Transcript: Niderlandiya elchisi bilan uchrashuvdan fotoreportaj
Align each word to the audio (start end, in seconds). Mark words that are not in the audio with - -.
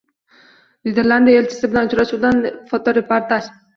Niderlandiya 0.87 1.43
elchisi 1.43 1.69
bilan 1.75 1.91
uchrashuvdan 1.91 2.43
fotoreportaj 2.73 3.51